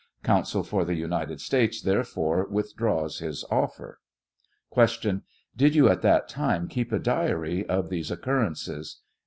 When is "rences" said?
8.49-8.95